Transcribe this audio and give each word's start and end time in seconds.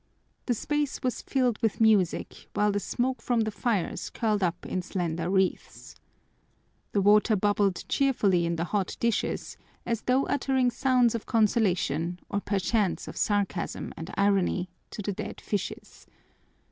The 0.47 0.55
space 0.55 0.99
was 1.03 1.21
filled 1.21 1.61
with 1.61 1.79
music 1.79 2.49
while 2.55 2.71
the 2.71 2.79
smoke 2.79 3.21
from 3.21 3.41
the 3.41 3.51
fires 3.51 4.09
curled 4.09 4.41
up 4.41 4.65
in 4.65 4.81
slender 4.81 5.29
wreaths. 5.29 5.93
The 6.93 7.03
water 7.03 7.35
bubbled 7.35 7.85
cheerfully 7.87 8.47
in 8.47 8.55
the 8.55 8.63
hot 8.63 8.97
dishes 8.99 9.57
as 9.85 10.01
though 10.01 10.25
uttering 10.25 10.71
sounds 10.71 11.13
of 11.13 11.27
consolation, 11.27 12.19
or 12.29 12.41
perchance 12.41 13.07
of 13.07 13.15
sarcasm 13.15 13.93
and 13.95 14.09
irony, 14.15 14.69
to 14.89 15.03
the 15.03 15.13
dead 15.13 15.39
fishes. 15.39 16.07